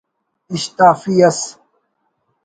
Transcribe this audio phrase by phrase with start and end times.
[0.53, 1.39] اِشتافی ئس